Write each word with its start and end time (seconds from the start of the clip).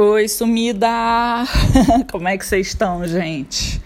Oi, 0.00 0.28
sumida! 0.28 0.88
Como 2.12 2.28
é 2.28 2.38
que 2.38 2.46
vocês 2.46 2.68
estão, 2.68 3.04
gente? 3.04 3.82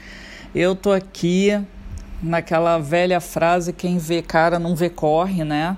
Eu 0.55 0.77
tô 0.77 0.93
aqui 0.93 1.59
naquela 2.23 2.77
velha 2.77 3.19
frase: 3.19 3.73
quem 3.73 3.97
vê 3.97 4.21
cara 4.21 4.59
não 4.59 4.77
vê 4.77 4.91
corre, 4.91 5.43
né? 5.43 5.75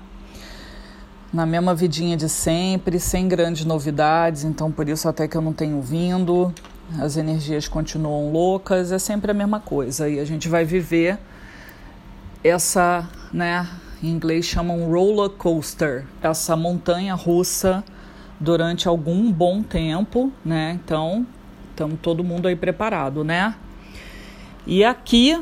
Na 1.31 1.45
mesma 1.45 1.73
vidinha 1.73 2.17
de 2.17 2.27
sempre, 2.27 2.99
sem 2.99 3.29
grandes 3.29 3.63
novidades, 3.63 4.43
então 4.43 4.69
por 4.69 4.89
isso 4.89 5.07
até 5.07 5.25
que 5.25 5.37
eu 5.37 5.41
não 5.41 5.53
tenho 5.53 5.81
vindo. 5.81 6.53
As 6.99 7.15
energias 7.15 7.69
continuam 7.69 8.29
loucas, 8.29 8.91
é 8.91 8.99
sempre 8.99 9.31
a 9.31 9.33
mesma 9.33 9.61
coisa 9.61 10.09
e 10.09 10.19
a 10.19 10.25
gente 10.25 10.49
vai 10.49 10.65
viver 10.65 11.17
essa, 12.43 13.07
né? 13.31 13.65
Em 14.03 14.09
inglês 14.09 14.43
chamam 14.43 14.91
roller 14.91 15.29
coaster, 15.29 16.05
essa 16.21 16.57
montanha 16.57 17.15
russa 17.15 17.85
durante 18.39 18.87
algum 18.87 19.31
bom 19.31 19.63
tempo, 19.63 20.31
né? 20.43 20.79
Então, 20.83 21.25
estamos 21.71 21.99
todo 22.01 22.23
mundo 22.23 22.47
aí 22.47 22.55
preparado, 22.55 23.23
né? 23.23 23.55
E 24.67 24.83
aqui 24.83 25.39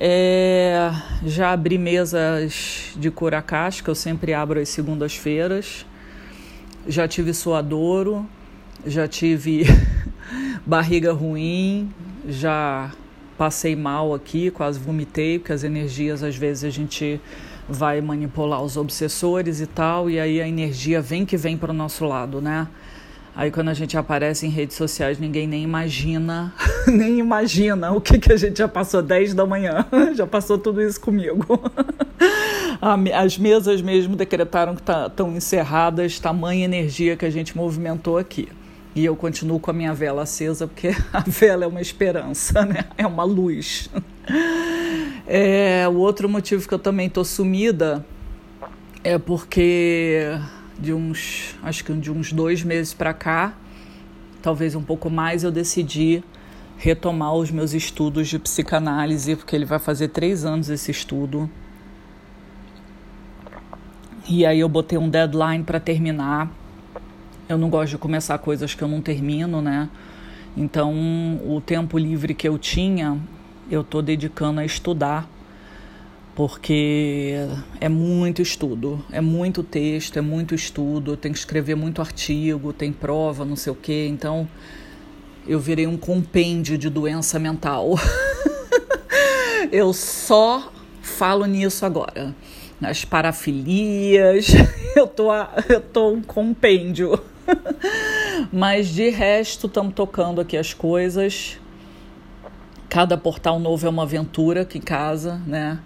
é, 0.00 0.90
já 1.24 1.52
abri 1.52 1.78
mesas 1.78 2.92
de 2.96 3.10
curacás, 3.10 3.80
que 3.80 3.88
eu 3.88 3.94
sempre 3.94 4.34
abro 4.34 4.58
às 4.60 4.68
segundas-feiras. 4.68 5.86
Já 6.86 7.06
tive 7.06 7.32
suadouro, 7.32 8.28
já 8.86 9.06
tive 9.06 9.64
barriga 10.66 11.12
ruim, 11.12 11.90
já 12.28 12.92
passei 13.38 13.74
mal 13.76 14.14
aqui, 14.14 14.50
quase 14.50 14.78
vomitei, 14.78 15.38
porque 15.38 15.52
as 15.52 15.64
energias 15.64 16.22
às 16.22 16.36
vezes 16.36 16.64
a 16.64 16.70
gente 16.70 17.20
vai 17.68 18.00
manipular 18.00 18.62
os 18.62 18.76
obsessores 18.76 19.60
e 19.60 19.66
tal, 19.66 20.10
e 20.10 20.20
aí 20.20 20.40
a 20.40 20.48
energia 20.48 21.00
vem 21.00 21.24
que 21.24 21.36
vem 21.36 21.56
para 21.56 21.70
o 21.70 21.74
nosso 21.74 22.04
lado, 22.04 22.40
né? 22.40 22.68
Aí 23.36 23.50
quando 23.50 23.68
a 23.68 23.74
gente 23.74 23.96
aparece 23.96 24.46
em 24.46 24.48
redes 24.48 24.76
sociais, 24.76 25.18
ninguém 25.18 25.48
nem 25.48 25.64
imagina, 25.64 26.54
nem 26.86 27.18
imagina 27.18 27.90
o 27.90 28.00
que, 28.00 28.18
que 28.18 28.32
a 28.32 28.36
gente 28.36 28.58
já 28.58 28.68
passou 28.68 29.02
10 29.02 29.34
da 29.34 29.44
manhã. 29.44 29.84
já 30.14 30.26
passou 30.26 30.56
tudo 30.56 30.80
isso 30.80 31.00
comigo. 31.00 31.44
As 33.12 33.36
mesas 33.36 33.82
mesmo 33.82 34.14
decretaram 34.14 34.76
que 34.76 34.82
estão 34.82 35.08
tá, 35.30 35.36
encerradas, 35.36 36.20
tamanha 36.20 36.64
energia 36.64 37.16
que 37.16 37.24
a 37.24 37.30
gente 37.30 37.56
movimentou 37.56 38.18
aqui. 38.18 38.48
E 38.94 39.04
eu 39.04 39.16
continuo 39.16 39.58
com 39.58 39.70
a 39.72 39.74
minha 39.74 39.92
vela 39.92 40.22
acesa, 40.22 40.68
porque 40.68 40.94
a 41.12 41.24
vela 41.26 41.64
é 41.64 41.66
uma 41.66 41.80
esperança, 41.80 42.64
né? 42.64 42.84
É 42.96 43.04
uma 43.04 43.24
luz. 43.24 43.90
É, 45.26 45.88
o 45.88 45.96
outro 45.96 46.28
motivo 46.28 46.68
que 46.68 46.74
eu 46.74 46.78
também 46.78 47.08
tô 47.08 47.24
sumida 47.24 48.04
é 49.02 49.18
porque 49.18 50.38
de 50.78 50.92
uns, 50.92 51.56
acho 51.62 51.84
que 51.84 51.92
de 51.94 52.10
uns 52.10 52.32
dois 52.32 52.62
meses 52.62 52.92
para 52.92 53.14
cá, 53.14 53.54
talvez 54.42 54.74
um 54.74 54.82
pouco 54.82 55.08
mais, 55.08 55.42
eu 55.42 55.50
decidi 55.50 56.22
retomar 56.76 57.34
os 57.34 57.50
meus 57.50 57.72
estudos 57.72 58.28
de 58.28 58.38
psicanálise, 58.38 59.36
porque 59.36 59.56
ele 59.56 59.64
vai 59.64 59.78
fazer 59.78 60.08
três 60.08 60.44
anos 60.44 60.68
esse 60.68 60.90
estudo. 60.90 61.48
E 64.28 64.44
aí 64.44 64.60
eu 64.60 64.68
botei 64.68 64.98
um 64.98 65.08
deadline 65.08 65.64
para 65.64 65.80
terminar. 65.80 66.50
Eu 67.48 67.56
não 67.56 67.70
gosto 67.70 67.92
de 67.92 67.98
começar 67.98 68.36
coisas 68.38 68.74
que 68.74 68.82
eu 68.82 68.88
não 68.88 69.00
termino, 69.00 69.62
né? 69.62 69.88
Então, 70.56 70.92
o 71.46 71.60
tempo 71.60 71.98
livre 71.98 72.34
que 72.34 72.48
eu 72.48 72.58
tinha, 72.58 73.18
eu 73.70 73.80
estou 73.80 74.02
dedicando 74.02 74.60
a 74.60 74.64
estudar, 74.64 75.28
porque 76.34 77.34
é 77.80 77.88
muito 77.88 78.42
estudo, 78.42 79.04
é 79.12 79.20
muito 79.20 79.62
texto, 79.62 80.18
é 80.18 80.20
muito 80.20 80.54
estudo, 80.54 81.16
tem 81.16 81.32
que 81.32 81.38
escrever 81.38 81.74
muito 81.74 82.00
artigo, 82.00 82.72
tem 82.72 82.92
prova, 82.92 83.44
não 83.44 83.56
sei 83.56 83.72
o 83.72 83.76
quê. 83.76 84.08
Então, 84.10 84.48
eu 85.46 85.60
virei 85.60 85.86
um 85.86 85.96
compêndio 85.96 86.76
de 86.76 86.90
doença 86.90 87.38
mental. 87.38 87.94
eu 89.70 89.92
só 89.92 90.72
falo 91.00 91.46
nisso 91.46 91.86
agora. 91.86 92.34
Nas 92.80 93.04
parafilias, 93.04 94.48
eu 94.96 95.06
tô, 95.06 95.30
eu 95.68 95.80
tô 95.80 96.10
um 96.10 96.22
compêndio. 96.22 97.18
Mas 98.52 98.88
de 98.88 99.08
resto, 99.10 99.68
estamos 99.68 99.94
tocando 99.94 100.40
aqui 100.40 100.56
as 100.56 100.74
coisas 100.74 101.58
cada 102.94 103.16
portal 103.16 103.58
novo 103.58 103.84
é 103.88 103.90
uma 103.90 104.04
aventura 104.04 104.60
aqui 104.60 104.78
em 104.78 104.80
casa, 104.80 105.42
né? 105.48 105.80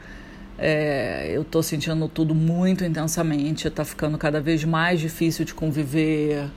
É, 0.58 1.30
eu 1.32 1.40
estou 1.40 1.62
sentindo 1.62 2.06
tudo 2.06 2.34
muito 2.34 2.84
intensamente, 2.84 3.66
está 3.66 3.82
ficando 3.82 4.18
cada 4.18 4.42
vez 4.42 4.62
mais 4.62 5.00
difícil 5.00 5.42
de 5.46 5.54
conviver 5.54 6.50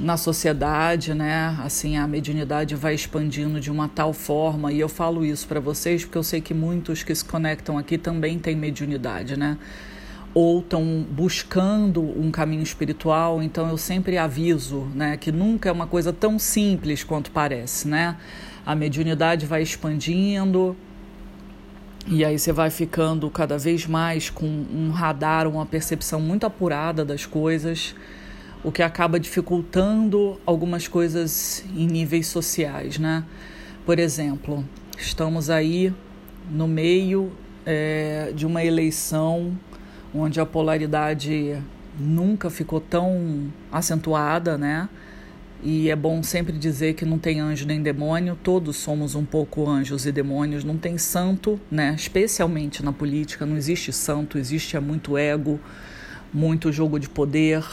na 0.00 0.16
sociedade, 0.16 1.12
né? 1.12 1.54
Assim, 1.62 1.98
a 1.98 2.08
mediunidade 2.08 2.74
vai 2.74 2.94
expandindo 2.94 3.60
de 3.60 3.70
uma 3.70 3.86
tal 3.86 4.14
forma, 4.14 4.72
e 4.72 4.80
eu 4.80 4.88
falo 4.88 5.22
isso 5.22 5.46
para 5.46 5.60
vocês 5.60 6.02
porque 6.02 6.16
eu 6.16 6.22
sei 6.22 6.40
que 6.40 6.54
muitos 6.54 7.02
que 7.02 7.14
se 7.14 7.22
conectam 7.22 7.76
aqui 7.76 7.98
também 7.98 8.38
têm 8.38 8.56
mediunidade, 8.56 9.36
né? 9.36 9.58
Ou 10.32 10.60
estão 10.60 11.04
buscando 11.10 12.00
um 12.00 12.30
caminho 12.30 12.62
espiritual, 12.62 13.42
então 13.42 13.68
eu 13.68 13.76
sempre 13.76 14.16
aviso, 14.16 14.88
né, 14.94 15.18
que 15.18 15.30
nunca 15.30 15.68
é 15.68 15.72
uma 15.72 15.86
coisa 15.86 16.10
tão 16.10 16.38
simples 16.38 17.04
quanto 17.04 17.30
parece, 17.30 17.86
né? 17.86 18.16
A 18.64 18.74
mediunidade 18.74 19.46
vai 19.46 19.62
expandindo 19.62 20.76
e 22.06 22.22
aí 22.22 22.38
você 22.38 22.52
vai 22.52 22.68
ficando 22.68 23.30
cada 23.30 23.56
vez 23.56 23.86
mais 23.86 24.28
com 24.28 24.46
um 24.46 24.90
radar, 24.90 25.48
uma 25.48 25.64
percepção 25.64 26.20
muito 26.20 26.44
apurada 26.44 27.02
das 27.02 27.24
coisas, 27.24 27.94
o 28.62 28.70
que 28.70 28.82
acaba 28.82 29.18
dificultando 29.18 30.38
algumas 30.44 30.86
coisas 30.86 31.64
em 31.74 31.86
níveis 31.86 32.26
sociais, 32.26 32.98
né? 32.98 33.24
Por 33.86 33.98
exemplo, 33.98 34.64
estamos 34.98 35.48
aí 35.48 35.94
no 36.50 36.68
meio 36.68 37.32
é, 37.64 38.32
de 38.34 38.44
uma 38.44 38.62
eleição 38.62 39.58
onde 40.14 40.38
a 40.40 40.46
polaridade 40.46 41.58
nunca 41.98 42.50
ficou 42.50 42.80
tão 42.80 43.50
acentuada, 43.72 44.58
né? 44.58 44.88
E 45.62 45.88
é 45.88 45.96
bom 45.96 46.22
sempre 46.22 46.52
dizer 46.58 46.94
que 46.94 47.04
não 47.04 47.18
tem 47.18 47.40
anjo 47.40 47.66
nem 47.66 47.82
demônio, 47.82 48.38
todos 48.42 48.76
somos 48.76 49.14
um 49.14 49.24
pouco 49.24 49.68
anjos 49.68 50.04
e 50.04 50.12
demônios, 50.12 50.62
não 50.62 50.76
tem 50.76 50.98
santo, 50.98 51.58
né? 51.70 51.94
Especialmente 51.96 52.84
na 52.84 52.92
política, 52.92 53.46
não 53.46 53.56
existe 53.56 53.92
santo, 53.92 54.36
existe 54.36 54.78
muito 54.78 55.16
ego, 55.16 55.58
muito 56.32 56.70
jogo 56.70 56.98
de 56.98 57.08
poder, 57.08 57.64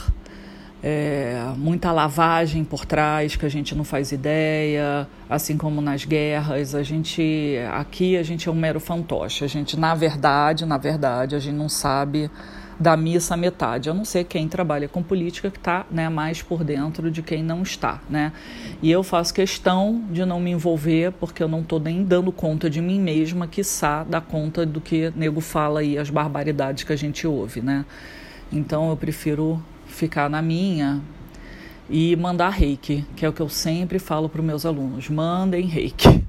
é, 0.84 1.54
muita 1.58 1.92
lavagem 1.92 2.64
por 2.64 2.86
trás 2.86 3.36
que 3.36 3.46
a 3.46 3.50
gente 3.50 3.76
não 3.76 3.84
faz 3.84 4.12
ideia, 4.12 5.08
assim 5.30 5.58
como 5.58 5.82
nas 5.82 6.06
guerras, 6.06 6.74
a 6.74 6.82
gente 6.82 7.58
aqui 7.74 8.18
a 8.18 8.24
gente 8.24 8.50
é 8.50 8.52
um 8.52 8.56
mero 8.56 8.80
fantoche, 8.80 9.44
a 9.44 9.48
gente 9.48 9.78
na 9.78 9.94
verdade, 9.94 10.66
na 10.66 10.78
verdade, 10.78 11.36
a 11.36 11.40
gente 11.40 11.56
não 11.56 11.70
sabe 11.70 12.32
da 12.82 12.98
missa 12.98 13.38
metade, 13.38 13.92
a 13.92 13.94
não 13.94 14.04
ser 14.04 14.24
quem 14.24 14.48
trabalha 14.48 14.88
com 14.88 15.04
política 15.04 15.52
que 15.52 15.60
está 15.60 15.86
né, 15.92 16.10
mais 16.10 16.42
por 16.42 16.64
dentro 16.64 17.12
de 17.12 17.22
quem 17.22 17.44
não 17.44 17.62
está. 17.62 18.02
Né? 18.10 18.34
E 18.82 18.90
eu 18.90 19.04
faço 19.04 19.32
questão 19.32 20.04
de 20.10 20.26
não 20.26 20.40
me 20.40 20.50
envolver 20.50 21.12
porque 21.12 21.44
eu 21.44 21.48
não 21.48 21.62
estou 21.62 21.80
nem 21.80 22.04
dando 22.04 22.32
conta 22.32 22.68
de 22.68 22.82
mim 22.82 23.00
mesma, 23.00 23.46
quiçá 23.48 24.04
dar 24.04 24.22
conta 24.22 24.66
do 24.66 24.82
que 24.82 25.14
nego 25.16 25.42
fala 25.42 25.82
aí, 25.82 25.96
as 25.96 26.10
barbaridades 26.10 26.84
que 26.84 26.92
a 26.92 26.96
gente 26.96 27.28
ouve. 27.28 27.62
Né? 27.62 27.86
Então 28.52 28.90
eu 28.90 28.98
prefiro 28.98 29.62
ficar 29.86 30.28
na 30.28 30.42
minha, 30.42 31.02
e 31.88 32.16
mandar 32.16 32.50
reiki, 32.50 33.06
que 33.18 33.26
é 33.26 33.30
o 33.30 33.34
que 33.34 33.42
eu 33.42 33.50
sempre 33.50 34.00
falo 34.00 34.30
para 34.30 34.40
os 34.40 34.48
meus 34.48 34.66
alunos: 34.66 35.10
mandem 35.10 35.66
reiki, 35.66 36.21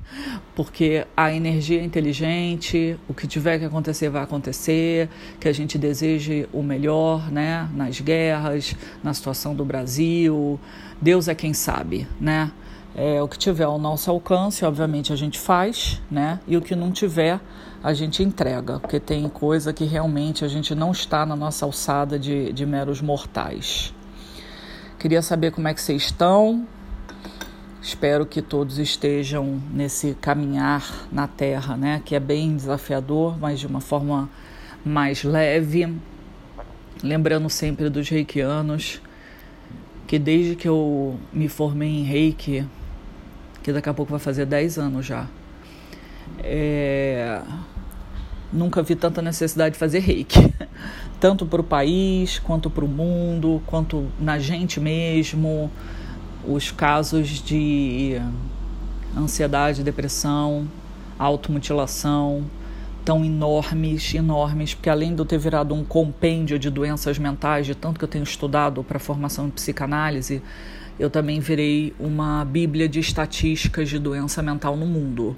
porque 0.55 1.07
a 1.17 1.33
energia 1.33 1.81
é 1.81 1.85
inteligente, 1.85 2.99
o 3.09 3.15
que 3.15 3.27
tiver 3.27 3.59
que 3.59 3.65
acontecer 3.65 4.09
vai 4.11 4.23
acontecer, 4.23 5.09
que 5.41 5.49
a 5.49 5.53
gente 5.53 5.79
deseje 5.79 6.49
o 6.53 6.63
melhor, 6.63 7.31
né, 7.31 7.69
nas 7.75 8.01
guerras, 8.01 8.75
na 9.03 9.15
situação 9.15 9.55
do 9.55 9.65
Brasil. 9.65 10.59
Deus 11.01 11.29
é 11.29 11.35
quem 11.35 11.55
sabe, 11.55 12.07
né? 12.21 12.51
É, 12.95 13.23
o 13.23 13.29
que 13.29 13.39
tiver 13.39 13.65
ao 13.65 13.79
nosso 13.79 14.11
alcance, 14.11 14.65
obviamente 14.65 15.13
a 15.13 15.17
gente 15.17 15.39
faz, 15.39 16.01
né? 16.11 16.39
E 16.47 16.57
o 16.59 16.61
que 16.61 16.77
não 16.77 16.93
tiver, 16.93 17.41
a 17.83 17.95
gente 17.95 18.23
entrega, 18.23 18.79
porque 18.79 19.01
tem 19.01 19.27
coisa 19.29 19.73
que 19.73 19.85
realmente 19.85 20.45
a 20.45 20.49
gente 20.49 20.75
não 20.75 20.93
está 20.93 21.25
na 21.25 21.35
nossa 21.35 21.65
alçada 21.65 22.19
de, 22.19 22.53
de 22.53 22.67
meros 22.67 23.01
mortais. 23.01 23.95
Queria 24.99 25.23
saber 25.23 25.51
como 25.51 25.67
é 25.67 25.75
que 25.75 25.81
vocês 25.81 26.03
estão. 26.03 26.67
Espero 27.83 28.25
que 28.25 28.41
todos 28.41 28.79
estejam 28.79 29.61
nesse 29.73 30.15
caminhar 30.21 31.09
na 31.11 31.27
Terra, 31.27 31.77
né? 31.77 32.01
Que 32.05 32.15
é 32.15 32.21
bem 32.21 32.55
desafiador, 32.55 33.37
mas 33.41 33.59
de 33.59 33.67
uma 33.67 33.81
forma 33.81 34.31
mais 34.85 35.25
leve. 35.25 35.93
Lembrando 37.03 37.51
sempre 37.51 37.91
dos 37.91 38.09
reikianos, 38.09 39.03
que 40.07 40.17
desde 40.17 40.55
que 40.55 40.69
eu 40.69 41.19
me 41.33 41.49
formei 41.49 41.89
em 41.89 42.05
reiki, 42.05 42.65
que 43.65 43.73
daqui 43.73 43.89
a 43.89 43.95
pouco 43.95 44.13
vai 44.13 44.21
fazer 44.21 44.47
10 44.47 44.79
anos 44.79 45.05
já, 45.05 45.27
é... 46.39 47.43
nunca 48.53 48.81
vi 48.81 48.95
tanta 48.95 49.21
necessidade 49.21 49.73
de 49.73 49.79
fazer 49.81 49.99
reiki 49.99 50.55
tanto 51.19 51.45
para 51.47 51.61
o 51.61 51.65
país, 51.65 52.39
quanto 52.39 52.71
para 52.71 52.85
o 52.85 52.89
mundo, 52.89 53.61
quanto 53.67 54.07
na 54.21 54.39
gente 54.39 54.79
mesmo, 54.79 55.69
Os 56.47 56.71
casos 56.71 57.29
de 57.29 58.21
ansiedade, 59.17 59.83
depressão, 59.83 60.67
automutilação, 61.19 62.45
tão 63.05 63.25
enormes, 63.25 64.15
enormes, 64.15 64.75
porque 64.75 64.91
além 64.91 65.15
de 65.15 65.21
eu 65.21 65.25
ter 65.25 65.39
virado 65.39 65.75
um 65.75 65.85
compêndio 65.85 66.59
de 66.59 66.71
doenças 66.71 67.19
mentais, 67.19 67.67
de 67.67 67.75
tanto 67.75 67.99
que 67.99 68.05
eu 68.05 68.09
tenho 68.09 68.25
estudado 68.25 68.83
para 68.83 68.99
formação 68.99 69.47
em 69.47 69.51
psicanálise, 69.51 70.43
eu 70.99 71.11
também 71.11 71.41
virei 71.41 71.95
uma 71.99 72.45
bíblia 72.45 72.89
de 72.89 73.01
estatísticas 73.01 73.89
de 73.89 73.99
doença 73.99 74.43
mental 74.43 74.77
no 74.77 74.87
mundo. 74.87 75.37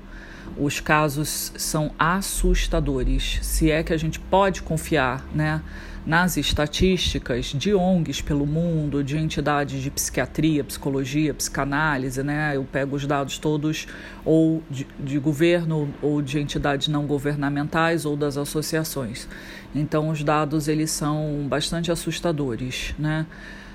Os 0.58 0.78
casos 0.78 1.52
são 1.56 1.90
assustadores, 1.98 3.38
se 3.42 3.70
é 3.70 3.82
que 3.82 3.92
a 3.92 3.96
gente 3.96 4.20
pode 4.20 4.62
confiar, 4.62 5.24
né? 5.34 5.62
Nas 6.06 6.36
estatísticas 6.36 7.46
de 7.46 7.74
ONGs 7.74 8.20
pelo 8.20 8.46
mundo, 8.46 9.02
de 9.02 9.16
entidades 9.16 9.82
de 9.82 9.90
psiquiatria, 9.90 10.62
psicologia, 10.62 11.32
psicanálise, 11.32 12.22
né? 12.22 12.52
Eu 12.54 12.64
pego 12.64 12.96
os 12.96 13.06
dados 13.06 13.38
todos 13.38 13.86
ou 14.24 14.62
de, 14.70 14.86
de 14.98 15.18
governo 15.18 15.88
ou 16.02 16.20
de 16.20 16.38
entidades 16.38 16.88
não 16.88 17.06
governamentais 17.06 18.04
ou 18.04 18.16
das 18.16 18.36
associações. 18.36 19.26
Então 19.74 20.10
os 20.10 20.22
dados 20.22 20.68
eles 20.68 20.90
são 20.90 21.46
bastante 21.48 21.90
assustadores, 21.90 22.94
né? 22.98 23.26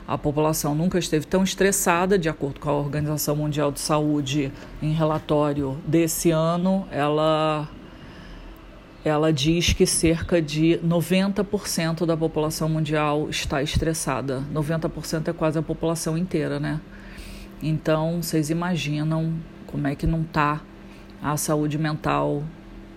A 0.07 0.17
população 0.17 0.73
nunca 0.73 0.97
esteve 0.97 1.27
tão 1.27 1.43
estressada, 1.43 2.17
de 2.17 2.27
acordo 2.27 2.59
com 2.59 2.67
a 2.67 2.73
Organização 2.73 3.35
Mundial 3.35 3.71
de 3.71 3.79
Saúde, 3.79 4.51
em 4.81 4.91
relatório 4.91 5.77
desse 5.85 6.31
ano, 6.31 6.87
ela 6.89 7.69
ela 9.04 9.31
diz 9.31 9.74
que 9.74 9.86
cerca 9.86 10.42
de 10.42 10.80
90% 10.84 12.06
da 12.06 12.18
população 12.18 12.68
mundial 12.68 13.30
está 13.30 13.63
estressada. 13.63 14.44
90% 14.54 15.30
é 15.30 15.34
quase 15.34 15.57
a 15.57 15.62
população 15.62 16.18
inteira, 16.18 16.60
né? 16.60 16.81
Então, 17.62 18.22
vocês 18.22 18.50
imaginam 18.50 19.34
como 19.68 19.88
é 19.88 19.96
que 19.96 20.07
não 20.07 20.22
está 20.22 20.62
a 21.22 21.38
saúde 21.38 21.78
mental 21.78 22.44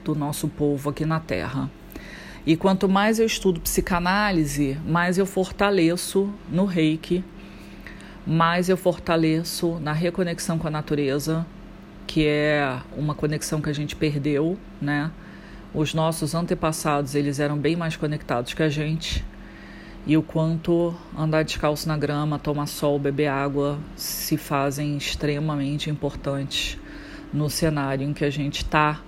do 0.04 0.14
nosso 0.14 0.48
povo 0.48 0.90
aqui 0.90 1.04
na 1.04 1.20
Terra. 1.20 1.70
E 2.44 2.56
quanto 2.56 2.88
mais 2.88 3.20
eu 3.20 3.26
estudo 3.26 3.60
psicanálise, 3.60 4.76
mais 4.84 5.18
eu 5.18 5.26
fortaleço 5.26 6.32
no 6.50 6.64
reiki, 6.64 7.24
mais 8.26 8.68
eu 8.68 8.76
fortaleço 8.76 9.78
na 9.80 9.92
reconexão 9.92 10.58
com 10.58 10.66
a 10.66 10.70
natureza, 10.70 11.46
que 12.06 12.26
é 12.26 12.80
uma 12.96 13.14
conexão 13.14 13.60
que 13.60 13.70
a 13.70 13.72
gente 13.72 13.94
perdeu, 13.94 14.58
né? 14.80 15.10
Os 15.74 15.94
nossos 15.94 16.34
antepassados 16.34 17.14
eles 17.14 17.40
eram 17.40 17.56
bem 17.56 17.76
mais 17.76 17.96
conectados 17.96 18.52
que 18.52 18.62
a 18.62 18.68
gente 18.68 19.24
e 20.04 20.16
o 20.16 20.22
quanto 20.22 20.94
andar 21.16 21.44
descalço 21.44 21.86
na 21.86 21.96
grama, 21.96 22.38
tomar 22.38 22.66
sol, 22.66 22.98
beber 22.98 23.28
água 23.28 23.78
se 23.96 24.36
fazem 24.36 24.96
extremamente 24.96 25.88
importantes 25.88 26.76
no 27.32 27.48
cenário 27.48 28.06
em 28.06 28.12
que 28.12 28.24
a 28.24 28.30
gente 28.30 28.62
está. 28.62 29.00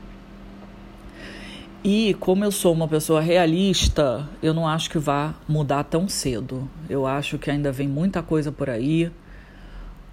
E 1.82 2.14
como 2.14 2.44
eu 2.44 2.52
sou 2.52 2.72
uma 2.72 2.88
pessoa 2.88 3.20
realista, 3.20 4.28
eu 4.43 4.55
não 4.55 4.67
acho 4.67 4.88
que 4.88 4.99
vá 4.99 5.34
mudar 5.49 5.84
tão 5.84 6.08
cedo. 6.08 6.70
Eu 6.88 7.06
acho 7.06 7.38
que 7.38 7.50
ainda 7.50 7.72
vem 7.72 7.88
muita 7.88 8.22
coisa 8.22 8.50
por 8.50 8.70
aí. 8.70 9.10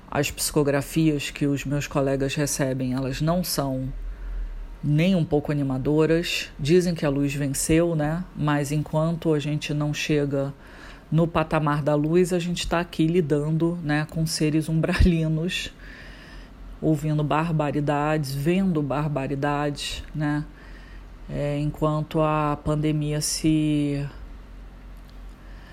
As 0.09 0.30
psicografias 0.31 1.30
que 1.30 1.45
os 1.45 1.63
meus 1.63 1.88
colegas 1.88 2.36
recebem, 2.36 2.94
elas 2.94 3.21
não 3.21 3.44
são 3.44 3.88
nem 4.83 5.16
um 5.16 5.24
pouco 5.24 5.51
animadoras. 5.51 6.50
Dizem 6.60 6.95
que 6.95 7.06
a 7.06 7.10
luz 7.10 7.33
venceu, 7.33 7.95
né? 7.95 8.24
Mas 8.36 8.72
enquanto 8.72 9.33
a 9.33 9.39
gente 9.39 9.74
não 9.74 9.94
chega 9.94 10.54
no 11.12 11.28
patamar 11.28 11.83
da 11.83 11.94
luz, 11.94 12.31
a 12.31 12.39
gente 12.39 12.60
está 12.60 12.80
aqui 12.80 13.06
lidando 13.06 13.78
né, 13.83 14.07
com 14.10 14.25
seres 14.25 14.69
umbralinos, 14.69 15.72
ouvindo 16.81 17.24
barbaridades, 17.24 18.33
vendo 18.33 18.81
barbaridades, 18.81 20.04
né? 20.16 20.45
É, 21.30 21.60
enquanto 21.60 22.22
a 22.22 22.57
pandemia 22.63 23.22
se 23.22 24.06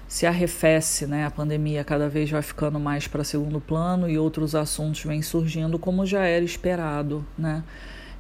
se 0.06 0.24
arrefece, 0.24 1.06
né? 1.06 1.26
A 1.26 1.30
pandemia 1.30 1.84
cada 1.84 2.08
vez 2.08 2.30
vai 2.30 2.40
ficando 2.40 2.80
mais 2.80 3.06
para 3.06 3.22
segundo 3.22 3.60
plano 3.60 4.08
e 4.08 4.18
outros 4.18 4.54
assuntos 4.54 5.04
vêm 5.04 5.20
surgindo 5.20 5.78
como 5.78 6.06
já 6.06 6.24
era 6.24 6.44
esperado, 6.44 7.24
né? 7.36 7.62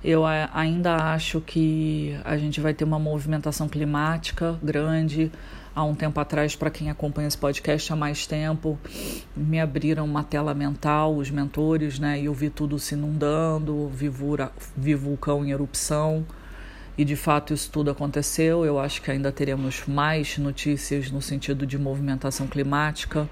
Eu 0.02 0.24
ainda 0.24 0.94
acho 0.94 1.40
que 1.40 2.16
a 2.24 2.36
gente 2.36 2.60
vai 2.60 2.72
ter 2.72 2.84
uma 2.84 3.00
movimentação 3.00 3.68
climática 3.68 4.56
grande. 4.62 5.32
Há 5.74 5.82
um 5.82 5.94
tempo 5.94 6.20
atrás, 6.20 6.54
para 6.54 6.70
quem 6.70 6.88
acompanha 6.88 7.26
esse 7.26 7.38
podcast 7.38 7.92
há 7.92 7.96
mais 7.96 8.26
tempo, 8.26 8.78
me 9.36 9.60
abriram 9.60 10.04
uma 10.04 10.22
tela 10.22 10.54
mental, 10.54 11.16
os 11.16 11.30
mentores, 11.30 11.98
né? 11.98 12.20
E 12.20 12.26
eu 12.26 12.34
vi 12.34 12.48
tudo 12.48 12.78
se 12.78 12.94
inundando, 12.94 13.88
vi, 13.88 14.08
vura, 14.08 14.52
vi 14.76 14.94
vulcão 14.94 15.44
em 15.44 15.50
erupção. 15.50 16.24
E 16.96 17.04
de 17.04 17.16
fato 17.16 17.52
isso 17.52 17.70
tudo 17.70 17.90
aconteceu. 17.90 18.64
Eu 18.64 18.78
acho 18.78 19.02
que 19.02 19.10
ainda 19.10 19.32
teremos 19.32 19.84
mais 19.86 20.38
notícias 20.38 21.10
no 21.10 21.20
sentido 21.20 21.66
de 21.66 21.76
movimentação 21.78 22.46
climática, 22.46 23.28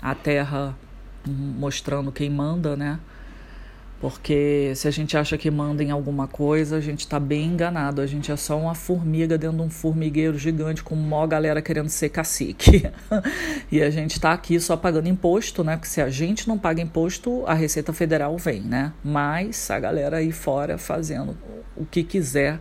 a 0.00 0.14
Terra 0.14 0.76
mostrando 1.26 2.12
quem 2.12 2.30
manda, 2.30 2.76
né? 2.76 2.98
Porque 4.00 4.72
se 4.76 4.88
a 4.88 4.90
gente 4.90 5.14
acha 5.14 5.36
que 5.36 5.50
manda 5.50 5.84
em 5.84 5.90
alguma 5.90 6.26
coisa, 6.26 6.76
a 6.76 6.80
gente 6.80 7.00
está 7.00 7.20
bem 7.20 7.44
enganado. 7.44 8.00
A 8.00 8.06
gente 8.06 8.32
é 8.32 8.36
só 8.36 8.58
uma 8.58 8.74
formiga 8.74 9.36
dentro 9.36 9.58
de 9.58 9.62
um 9.62 9.68
formigueiro 9.68 10.38
gigante 10.38 10.82
com 10.82 10.94
mó 10.94 11.26
galera 11.26 11.60
querendo 11.60 11.90
ser 11.90 12.08
cacique. 12.08 12.90
e 13.70 13.82
a 13.82 13.90
gente 13.90 14.12
está 14.12 14.32
aqui 14.32 14.58
só 14.58 14.74
pagando 14.74 15.06
imposto, 15.06 15.62
né? 15.62 15.76
Porque 15.76 15.88
se 15.88 16.00
a 16.00 16.08
gente 16.08 16.48
não 16.48 16.56
paga 16.56 16.80
imposto, 16.80 17.44
a 17.46 17.52
Receita 17.52 17.92
Federal 17.92 18.38
vem, 18.38 18.62
né? 18.62 18.94
Mas 19.04 19.70
a 19.70 19.78
galera 19.78 20.16
aí 20.16 20.32
fora 20.32 20.78
fazendo 20.78 21.36
o 21.76 21.84
que 21.84 22.02
quiser, 22.02 22.58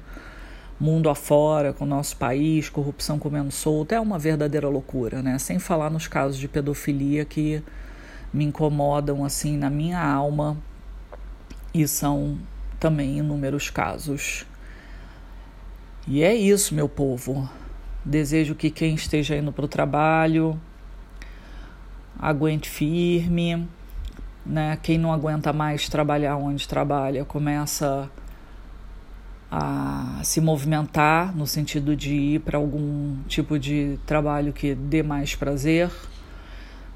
mundo 0.78 1.10
afora, 1.10 1.72
com 1.72 1.86
o 1.86 1.88
nosso 1.88 2.18
país, 2.18 2.68
corrupção 2.68 3.18
comendo 3.18 3.50
solto, 3.50 3.94
é 3.94 4.00
uma 4.00 4.20
verdadeira 4.20 4.68
loucura, 4.68 5.22
né? 5.22 5.38
Sem 5.40 5.58
falar 5.58 5.90
nos 5.90 6.06
casos 6.06 6.38
de 6.38 6.50
pedofilia 6.50 7.24
que 7.24 7.64
me 8.34 8.44
incomodam 8.44 9.24
assim 9.24 9.58
na 9.58 9.70
minha 9.70 10.04
alma 10.04 10.58
e 11.74 11.88
são 11.88 12.38
também 12.80 13.18
inúmeros 13.18 13.70
casos. 13.70 14.46
E 16.08 16.24
é 16.24 16.34
isso, 16.34 16.74
meu 16.74 16.90
povo. 16.90 17.50
Desejo 18.04 18.56
que 18.56 18.70
quem 18.70 18.96
esteja 18.96 19.36
indo 19.36 19.52
para 19.52 19.66
o 19.66 19.68
trabalho 19.68 20.60
aguente 22.20 22.70
firme, 22.70 23.68
né? 24.46 24.78
Quem 24.84 24.98
não 24.98 25.14
aguenta 25.14 25.54
mais 25.54 25.88
trabalhar 25.88 26.36
onde 26.36 26.68
trabalha 26.68 27.24
começa 27.24 28.10
a 29.52 30.20
se 30.24 30.42
movimentar 30.42 31.36
no 31.36 31.48
sentido 31.48 31.96
de 31.96 32.14
ir 32.14 32.40
para 32.42 32.58
algum 32.58 33.16
tipo 33.28 33.58
de 33.58 33.98
trabalho 34.06 34.52
que 34.52 34.76
dê 34.76 35.02
mais 35.02 35.34
prazer. 35.34 35.90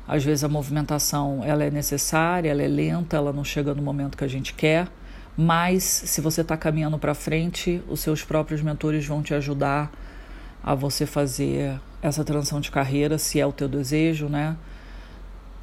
Às 0.08 0.24
vezes 0.24 0.44
a 0.44 0.50
movimentação 0.50 1.42
ela 1.44 1.64
é 1.64 1.72
necessária, 1.72 2.50
ela 2.50 2.62
é 2.62 2.68
lenta, 2.68 3.16
ela 3.16 3.32
não 3.32 3.44
chega 3.44 3.74
no 3.74 3.82
momento 3.82 4.18
que 4.18 4.24
a 4.24 4.28
gente 4.28 4.54
quer, 4.54 4.88
mas 5.36 5.84
se 5.84 6.22
você 6.22 6.42
está 6.42 6.58
caminhando 6.58 7.00
para 7.00 7.14
frente, 7.14 7.82
os 7.88 8.02
seus 8.02 8.24
próprios 8.24 8.62
mentores 8.62 9.06
vão 9.06 9.24
te 9.24 9.34
ajudar 9.34 9.92
a 10.64 10.76
você 10.76 11.06
fazer 11.06 11.80
essa 12.02 12.24
transição 12.24 12.60
de 12.60 12.70
carreira, 12.70 13.18
se 13.18 13.40
é 13.40 13.46
o 13.46 13.52
teu 13.52 13.68
desejo, 13.68 14.28
né? 14.28 14.56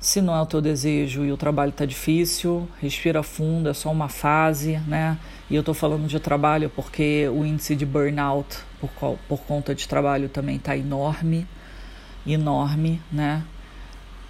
Se 0.01 0.23
não 0.23 0.35
é 0.35 0.41
o 0.41 0.47
teu 0.47 0.63
desejo 0.63 1.25
e 1.25 1.31
o 1.31 1.37
trabalho 1.37 1.71
está 1.71 1.85
difícil, 1.85 2.67
respira 2.81 3.23
fundo, 3.23 3.69
é 3.69 3.75
só 3.75 3.93
uma 3.93 4.09
fase, 4.09 4.79
né? 4.89 5.19
E 5.51 5.55
eu 5.55 5.61
estou 5.61 5.75
falando 5.75 6.07
de 6.07 6.19
trabalho 6.19 6.71
porque 6.75 7.29
o 7.29 7.45
índice 7.45 7.77
de 7.77 7.85
burnout 7.85 8.59
por, 8.81 9.19
por 9.29 9.41
conta 9.41 9.75
de 9.75 9.87
trabalho 9.87 10.31
também 10.31 10.57
está 10.57 10.75
enorme, 10.75 11.47
enorme, 12.27 13.01
né? 13.13 13.45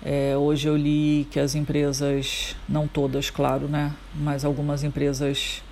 É, 0.02 0.34
hoje 0.34 0.66
eu 0.66 0.76
li 0.76 1.28
que 1.30 1.38
as 1.38 1.54
empresas, 1.54 2.56
não 2.66 2.88
todas, 2.88 3.28
claro, 3.28 3.68
né? 3.68 3.92
Mas 4.14 4.46
algumas 4.46 4.82
empresas 4.82 5.62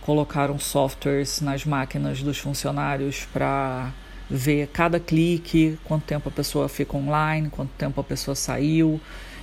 colocaram 0.00 0.58
softwares 0.58 1.40
nas 1.40 1.64
máquinas 1.64 2.20
dos 2.20 2.38
funcionários 2.38 3.26
para 3.32 3.92
ver 4.28 4.66
cada 4.68 4.98
clique, 4.98 5.78
quanto 5.84 6.04
tempo 6.04 6.28
a 6.28 6.32
pessoa 6.32 6.68
fica 6.68 6.96
online, 6.96 7.50
quanto 7.50 7.70
tempo 7.78 8.00
a 8.00 8.04
pessoa 8.04 8.34
saiu. 8.34 9.00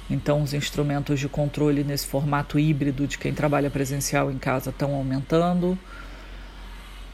Então, 0.10 0.44
os 0.44 0.54
instrumentos 0.54 1.20
de 1.20 1.30
controle 1.30 1.84
nesse 1.84 2.06
formato 2.06 2.60
híbrido 2.60 3.08
de 3.08 3.18
quem 3.18 3.34
trabalha 3.34 3.70
presencial 3.70 4.30
em 4.30 4.38
casa 4.38 4.70
estão 4.70 4.94
aumentando. 4.94 5.80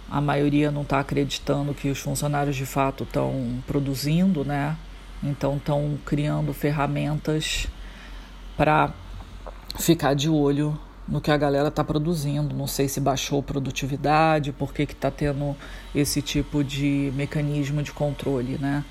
A 0.10 0.20
maioria 0.20 0.72
não 0.72 0.82
está 0.82 1.00
acreditando 1.00 1.74
que 1.74 1.90
os 1.90 2.00
funcionários 2.00 2.56
de 2.56 2.66
fato 2.66 3.04
estão 3.04 3.60
produzindo, 3.68 4.44
né? 4.44 4.76
Então 5.24 5.58
estão 5.58 5.98
criando 6.06 6.54
ferramentas 6.54 7.68
para 8.58 8.92
ficar 9.80 10.14
de 10.14 10.30
olho 10.30 10.78
no 11.08 11.20
que 11.22 11.32
a 11.32 11.38
galera 11.38 11.68
está 11.68 11.84
produzindo. 11.84 12.56
Não 12.56 12.68
sei 12.68 12.88
se 12.88 13.00
baixou 13.00 13.44
produtividade, 13.44 14.52
por 14.52 14.74
que 14.74 14.84
está 14.84 15.12
tendo 15.12 15.56
esse 15.94 16.22
tipo 16.22 16.64
de 16.64 17.12
mecanismo 17.16 17.84
de 17.84 17.92
controle, 17.92 18.58
né? 18.58 18.84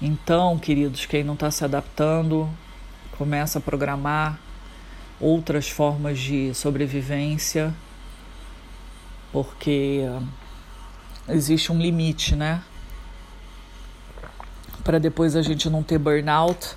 Então, 0.00 0.58
queridos, 0.58 1.06
quem 1.06 1.22
não 1.22 1.34
está 1.34 1.50
se 1.50 1.64
adaptando, 1.64 2.48
começa 3.16 3.58
a 3.58 3.62
programar. 3.62 4.38
outras 5.22 5.68
formas 5.68 6.18
de 6.18 6.52
sobrevivência, 6.52 7.72
porque 9.30 10.00
existe 11.28 11.70
um 11.70 11.78
limite, 11.78 12.34
né? 12.34 12.60
Para 14.84 14.98
depois 14.98 15.36
a 15.36 15.42
gente 15.42 15.70
não 15.70 15.82
ter 15.82 15.98
burnout 15.98 16.74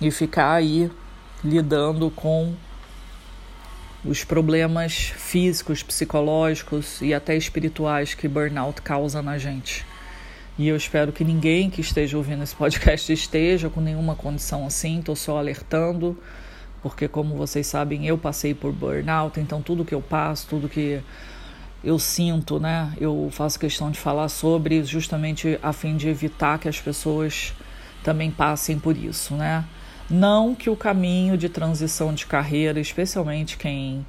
e 0.00 0.10
ficar 0.10 0.52
aí 0.52 0.90
lidando 1.42 2.10
com 2.10 2.54
os 4.04 4.24
problemas 4.24 5.12
físicos, 5.16 5.82
psicológicos 5.82 7.00
e 7.02 7.12
até 7.12 7.36
espirituais 7.36 8.14
que 8.14 8.26
burnout 8.28 8.80
causa 8.82 9.20
na 9.22 9.38
gente. 9.38 9.86
E 10.58 10.68
eu 10.68 10.76
espero 10.76 11.12
que 11.12 11.24
ninguém 11.24 11.70
que 11.70 11.80
esteja 11.80 12.16
ouvindo 12.16 12.42
esse 12.42 12.54
podcast 12.54 13.12
esteja 13.12 13.70
com 13.70 13.80
nenhuma 13.80 14.14
condição 14.14 14.66
assim. 14.66 14.98
Estou 14.98 15.16
só 15.16 15.38
alertando, 15.38 16.18
porque, 16.82 17.08
como 17.08 17.34
vocês 17.34 17.66
sabem, 17.66 18.06
eu 18.06 18.18
passei 18.18 18.54
por 18.54 18.72
burnout, 18.72 19.40
então 19.40 19.62
tudo 19.62 19.84
que 19.84 19.94
eu 19.94 20.02
passo, 20.02 20.46
tudo 20.48 20.68
que 20.68 21.00
eu 21.82 21.98
sinto, 21.98 22.60
né? 22.60 22.92
Eu 22.98 23.28
faço 23.32 23.58
questão 23.58 23.90
de 23.90 23.98
falar 23.98 24.28
sobre, 24.28 24.84
justamente 24.84 25.58
a 25.62 25.72
fim 25.72 25.96
de 25.96 26.08
evitar 26.08 26.58
que 26.58 26.68
as 26.68 26.80
pessoas 26.80 27.54
também 28.02 28.30
passem 28.30 28.78
por 28.78 28.96
isso, 28.96 29.34
né? 29.34 29.64
Não 30.08 30.54
que 30.54 30.68
o 30.68 30.76
caminho 30.76 31.38
de 31.38 31.48
transição 31.48 32.12
de 32.12 32.26
carreira, 32.26 32.80
especialmente 32.80 33.56
quem 33.56 34.04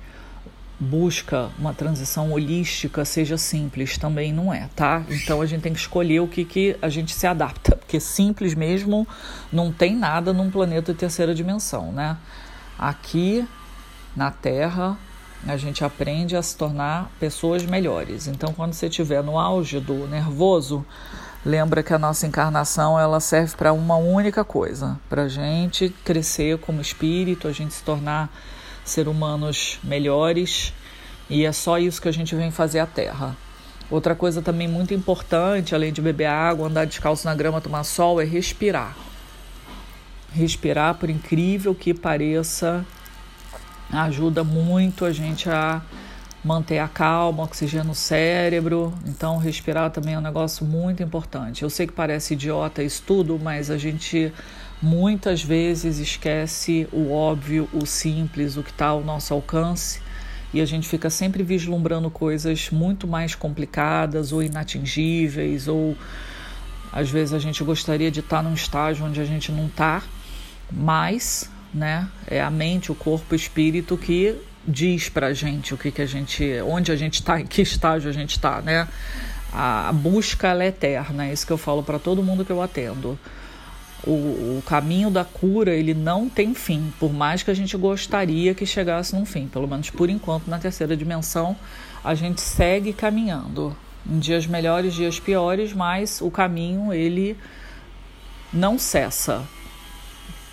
busca 0.79 1.51
uma 1.59 1.75
transição 1.75 2.31
holística 2.31 3.05
seja 3.05 3.37
simples, 3.37 3.99
também 3.99 4.33
não 4.33 4.51
é, 4.51 4.67
tá? 4.75 5.05
Então 5.09 5.39
a 5.39 5.45
gente 5.45 5.61
tem 5.61 5.73
que 5.73 5.79
escolher 5.79 6.19
o 6.21 6.27
que, 6.27 6.43
que 6.43 6.75
a 6.81 6.89
gente 6.89 7.13
se 7.13 7.27
adapta, 7.27 7.75
porque 7.75 7.99
simples 7.99 8.55
mesmo 8.55 9.07
não 9.53 9.71
tem 9.71 9.95
nada 9.95 10.33
num 10.33 10.49
planeta 10.49 10.91
de 10.91 10.97
terceira 10.97 11.35
dimensão, 11.35 11.91
né? 11.91 12.17
Aqui 12.79 13.47
na 14.15 14.31
Terra 14.31 14.97
a 15.47 15.57
gente 15.57 15.83
aprende 15.83 16.35
a 16.35 16.41
se 16.41 16.55
tornar 16.55 17.11
pessoas 17.19 17.65
melhores. 17.65 18.27
Então 18.27 18.53
quando 18.53 18.73
você 18.73 18.87
estiver 18.87 19.23
no 19.23 19.39
auge 19.39 19.79
do 19.79 20.07
nervoso, 20.07 20.85
lembra 21.45 21.81
que 21.81 21.93
a 21.93 21.99
nossa 21.99 22.27
encarnação 22.27 22.99
ela 22.99 23.19
serve 23.19 23.55
para 23.55 23.73
uma 23.73 23.95
única 23.95 24.43
coisa, 24.43 24.99
para 25.09 25.23
a 25.23 25.27
gente 25.27 25.89
crescer 26.05 26.57
como 26.59 26.81
espírito, 26.81 27.47
a 27.47 27.51
gente 27.51 27.73
se 27.73 27.83
tornar 27.83 28.29
ser 28.83 29.07
humanos 29.07 29.79
melhores 29.83 30.73
e 31.29 31.45
é 31.45 31.51
só 31.51 31.77
isso 31.77 32.01
que 32.01 32.09
a 32.09 32.13
gente 32.13 32.35
vem 32.35 32.51
fazer 32.51 32.79
à 32.79 32.85
Terra. 32.85 33.35
Outra 33.89 34.15
coisa 34.15 34.41
também 34.41 34.67
muito 34.67 34.93
importante, 34.93 35.75
além 35.75 35.91
de 35.91 36.01
beber 36.01 36.25
água, 36.25 36.67
andar 36.67 36.85
descalço 36.85 37.25
na 37.25 37.35
grama, 37.35 37.59
tomar 37.59 37.83
sol, 37.83 38.21
é 38.21 38.23
respirar. 38.23 38.95
Respirar, 40.33 40.95
por 40.95 41.09
incrível 41.09 41.75
que 41.75 41.93
pareça, 41.93 42.85
ajuda 43.91 44.43
muito 44.43 45.05
a 45.05 45.11
gente 45.11 45.49
a 45.49 45.81
manter 46.43 46.79
a 46.79 46.87
calma, 46.87 47.43
oxigênio 47.43 47.87
no 47.87 47.95
cérebro. 47.95 48.93
Então, 49.05 49.37
respirar 49.37 49.91
também 49.91 50.15
é 50.15 50.17
um 50.17 50.21
negócio 50.21 50.65
muito 50.65 51.03
importante. 51.03 51.63
Eu 51.63 51.69
sei 51.69 51.85
que 51.85 51.93
parece 51.93 52.33
idiota 52.33 52.81
isso 52.81 53.03
tudo, 53.05 53.39
mas 53.39 53.69
a 53.69 53.77
gente 53.77 54.33
muitas 54.81 55.43
vezes 55.43 55.99
esquece 55.99 56.87
o 56.91 57.11
óbvio, 57.11 57.69
o 57.71 57.85
simples, 57.85 58.57
o 58.57 58.63
que 58.63 58.71
está 58.71 58.87
ao 58.87 59.03
nosso 59.03 59.33
alcance 59.33 60.01
e 60.53 60.59
a 60.59 60.65
gente 60.65 60.87
fica 60.87 61.09
sempre 61.09 61.43
vislumbrando 61.43 62.09
coisas 62.09 62.69
muito 62.71 63.07
mais 63.07 63.35
complicadas 63.35 64.31
ou 64.31 64.43
inatingíveis 64.43 65.67
ou 65.67 65.95
às 66.91 67.09
vezes 67.09 67.33
a 67.33 67.39
gente 67.39 67.63
gostaria 67.63 68.11
de 68.11 68.19
estar 68.19 68.43
num 68.43 68.53
estágio 68.53 69.05
onde 69.05 69.21
a 69.21 69.23
gente 69.23 69.49
não 69.51 69.67
está, 69.67 70.03
mas 70.69 71.49
né, 71.73 72.07
é 72.27 72.41
a 72.41 72.49
mente, 72.49 72.91
o 72.91 72.95
corpo, 72.95 73.33
o 73.33 73.35
espírito 73.35 73.97
que 73.97 74.35
diz 74.67 75.09
para 75.09 75.27
a 75.27 75.33
gente 75.33 75.73
o 75.73 75.77
que, 75.77 75.91
que 75.91 76.01
a 76.01 76.05
gente, 76.05 76.43
onde 76.65 76.91
a 76.91 76.95
gente 76.95 77.15
está, 77.15 77.39
em 77.39 77.45
que 77.45 77.61
estágio 77.61 78.09
a 78.09 78.13
gente 78.13 78.31
está, 78.31 78.61
né? 78.61 78.87
A 79.53 79.91
busca 79.91 80.53
é 80.63 80.67
eterna, 80.67 81.27
é 81.27 81.33
isso 81.33 81.45
que 81.45 81.51
eu 81.51 81.57
falo 81.57 81.83
para 81.83 81.99
todo 81.99 82.23
mundo 82.23 82.45
que 82.45 82.51
eu 82.51 82.61
atendo 82.61 83.17
o, 84.05 84.11
o, 84.57 84.63
caminho 84.65 85.11
da 85.11 85.23
cura 85.23 85.71
ele 85.71 85.93
não 85.93 86.27
tem 86.27 86.53
fim, 86.53 86.91
por 86.99 87.13
mais 87.13 87.43
que 87.43 87.51
a 87.51 87.53
gente 87.53 87.75
gostaria 87.77 88.53
que 88.53 88.65
chegasse 88.65 89.15
num 89.15 89.25
fim. 89.25 89.47
Pelo 89.47 89.67
menos 89.67 89.89
por 89.89 90.09
enquanto, 90.09 90.47
na 90.47 90.57
terceira 90.57 90.97
dimensão, 90.97 91.55
a 92.03 92.15
gente 92.15 92.41
segue 92.41 92.93
caminhando. 92.93 93.75
Em 94.09 94.17
dias 94.17 94.47
melhores, 94.47 94.95
dias 94.95 95.19
piores, 95.19 95.73
mas 95.73 96.21
o 96.21 96.31
caminho 96.31 96.91
ele 96.91 97.37
não 98.51 98.79
cessa. 98.79 99.43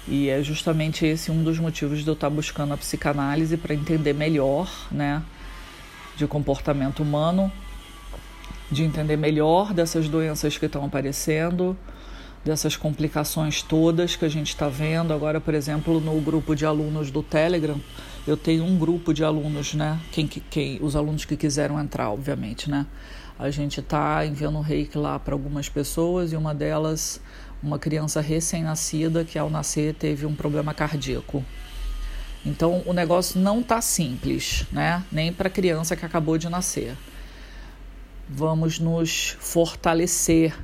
E 0.08 0.28
é 0.28 0.42
justamente 0.42 1.04
esse 1.04 1.30
um 1.30 1.42
dos 1.42 1.58
motivos 1.58 2.02
de 2.02 2.08
eu 2.08 2.14
estar 2.14 2.30
buscando 2.30 2.72
a 2.72 2.76
psicanálise 2.76 3.56
para 3.56 3.74
entender 3.74 4.14
melhor, 4.14 4.70
né, 4.90 5.22
de 6.16 6.26
comportamento 6.26 7.02
humano, 7.02 7.52
de 8.70 8.82
entender 8.82 9.16
melhor 9.16 9.74
dessas 9.74 10.08
doenças 10.08 10.56
que 10.56 10.66
estão 10.66 10.84
aparecendo 10.84 11.76
dessas 12.44 12.76
complicações 12.76 13.62
todas 13.62 14.16
que 14.16 14.24
a 14.24 14.28
gente 14.28 14.48
está 14.48 14.68
vendo. 14.68 15.12
Agora, 15.12 15.40
por 15.40 15.54
exemplo, 15.54 16.00
no 16.00 16.18
grupo 16.20 16.54
de 16.54 16.64
alunos 16.64 17.10
do 17.10 17.22
Telegram, 17.22 17.78
eu 18.26 18.36
tenho 18.36 18.64
um 18.64 18.78
grupo 18.78 19.12
de 19.12 19.24
alunos, 19.24 19.74
né? 19.74 19.98
Quem, 20.12 20.26
quem, 20.26 20.78
os 20.82 20.96
alunos 20.96 21.24
que 21.24 21.36
quiseram 21.36 21.78
entrar, 21.78 22.10
obviamente, 22.10 22.70
né? 22.70 22.86
A 23.38 23.50
gente 23.50 23.80
está 23.80 24.24
enviando 24.26 24.60
reiki 24.60 24.98
lá 24.98 25.18
para 25.18 25.34
algumas 25.34 25.68
pessoas 25.68 26.32
e 26.32 26.36
uma 26.36 26.54
delas, 26.54 27.20
uma 27.62 27.78
criança 27.78 28.20
recém-nascida 28.20 29.24
que 29.24 29.38
ao 29.38 29.50
nascer 29.50 29.94
teve 29.94 30.26
um 30.26 30.34
problema 30.34 30.72
cardíaco. 30.72 31.44
Então 32.44 32.82
o 32.86 32.92
negócio 32.92 33.40
não 33.40 33.60
está 33.60 33.80
simples, 33.80 34.64
né? 34.70 35.04
Nem 35.10 35.32
para 35.32 35.48
a 35.48 35.50
criança 35.50 35.96
que 35.96 36.06
acabou 36.06 36.38
de 36.38 36.48
nascer. 36.48 36.96
Vamos 38.28 38.78
nos 38.78 39.36
fortalecer 39.40 40.54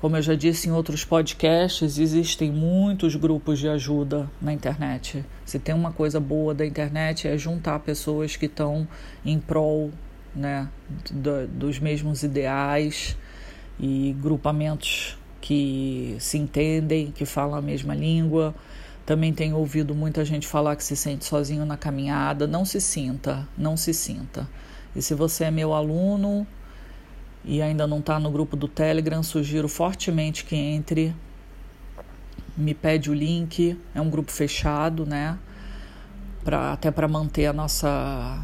como 0.00 0.14
eu 0.14 0.22
já 0.22 0.34
disse 0.34 0.68
em 0.68 0.72
outros 0.72 1.06
podcasts, 1.06 1.98
existem 1.98 2.52
muitos 2.52 3.16
grupos 3.16 3.58
de 3.58 3.66
ajuda 3.66 4.30
na 4.42 4.52
internet. 4.52 5.24
Se 5.44 5.58
tem 5.58 5.74
uma 5.74 5.90
coisa 5.90 6.20
boa 6.20 6.54
da 6.54 6.66
internet 6.66 7.26
é 7.26 7.38
juntar 7.38 7.78
pessoas 7.78 8.36
que 8.36 8.44
estão 8.44 8.86
em 9.24 9.40
prol 9.40 9.90
né, 10.34 10.68
do, 11.10 11.48
dos 11.48 11.78
mesmos 11.78 12.22
ideais 12.22 13.16
e 13.80 14.14
grupamentos 14.20 15.16
que 15.46 16.16
se 16.18 16.36
entendem, 16.36 17.12
que 17.12 17.24
falam 17.24 17.54
a 17.54 17.62
mesma 17.62 17.94
língua. 17.94 18.52
Também 19.06 19.32
tenho 19.32 19.56
ouvido 19.56 19.94
muita 19.94 20.24
gente 20.24 20.44
falar 20.44 20.74
que 20.74 20.82
se 20.82 20.96
sente 20.96 21.24
sozinho 21.24 21.64
na 21.64 21.76
caminhada. 21.76 22.48
Não 22.48 22.64
se 22.64 22.80
sinta, 22.80 23.46
não 23.56 23.76
se 23.76 23.94
sinta. 23.94 24.48
E 24.96 25.00
se 25.00 25.14
você 25.14 25.44
é 25.44 25.50
meu 25.52 25.72
aluno, 25.72 26.44
e 27.44 27.62
ainda 27.62 27.86
não 27.86 28.00
está 28.00 28.18
no 28.18 28.28
grupo 28.28 28.56
do 28.56 28.66
Telegram, 28.66 29.22
sugiro 29.22 29.68
fortemente 29.68 30.44
que 30.44 30.56
entre. 30.56 31.14
Me 32.56 32.74
pede 32.74 33.08
o 33.08 33.14
link, 33.14 33.78
é 33.94 34.00
um 34.00 34.10
grupo 34.10 34.32
fechado, 34.32 35.06
né? 35.06 35.38
Pra, 36.42 36.72
até 36.72 36.90
para 36.90 37.06
manter 37.06 37.46
a 37.46 37.52
nossa 37.52 38.42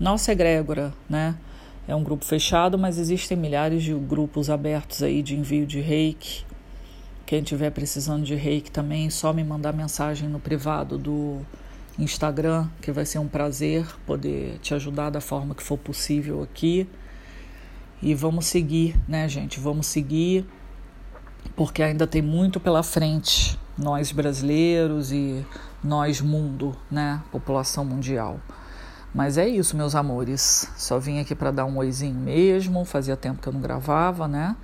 nossa 0.00 0.32
egrégora, 0.32 0.90
né? 1.06 1.34
É 1.86 1.94
um 1.94 2.02
grupo 2.02 2.24
fechado, 2.24 2.78
mas 2.78 2.98
existem 2.98 3.36
milhares 3.36 3.82
de 3.82 3.92
grupos 3.92 4.48
abertos 4.48 5.02
aí 5.02 5.22
de 5.22 5.36
envio 5.36 5.66
de 5.66 5.80
reiki. 5.80 6.44
Quem 7.26 7.40
estiver 7.40 7.70
precisando 7.70 8.24
de 8.24 8.34
reiki 8.34 8.70
também, 8.70 9.10
só 9.10 9.32
me 9.32 9.44
mandar 9.44 9.72
mensagem 9.74 10.28
no 10.28 10.40
privado 10.40 10.96
do 10.96 11.40
Instagram, 11.98 12.68
que 12.80 12.90
vai 12.90 13.04
ser 13.04 13.18
um 13.18 13.28
prazer 13.28 13.86
poder 14.06 14.58
te 14.60 14.74
ajudar 14.74 15.10
da 15.10 15.20
forma 15.20 15.54
que 15.54 15.62
for 15.62 15.76
possível 15.76 16.42
aqui. 16.42 16.88
E 18.00 18.14
vamos 18.14 18.46
seguir, 18.46 18.96
né, 19.06 19.28
gente? 19.28 19.60
Vamos 19.60 19.86
seguir, 19.86 20.46
porque 21.54 21.82
ainda 21.82 22.06
tem 22.06 22.22
muito 22.22 22.58
pela 22.58 22.82
frente, 22.82 23.58
nós 23.76 24.10
brasileiros 24.10 25.12
e 25.12 25.44
nós 25.82 26.20
mundo, 26.20 26.74
né? 26.90 27.22
População 27.30 27.84
mundial. 27.84 28.40
Mas 29.14 29.38
é 29.38 29.46
isso, 29.48 29.76
meus 29.76 29.94
amores. 29.94 30.68
Só 30.76 30.98
vim 30.98 31.20
aqui 31.20 31.36
para 31.36 31.52
dar 31.52 31.64
um 31.64 31.76
oizinho 31.76 32.18
mesmo. 32.18 32.84
Fazia 32.84 33.16
tempo 33.16 33.40
que 33.40 33.48
eu 33.48 33.52
não 33.52 33.60
gravava, 33.60 34.26
né? 34.26 34.56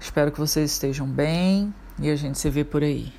Espero 0.00 0.32
que 0.32 0.38
vocês 0.40 0.72
estejam 0.72 1.06
bem 1.06 1.72
e 2.00 2.10
a 2.10 2.16
gente 2.16 2.38
se 2.38 2.50
vê 2.50 2.64
por 2.64 2.82
aí. 2.82 3.12